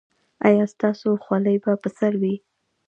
[0.47, 2.35] ایا ستاسو خولۍ به پر سر وي؟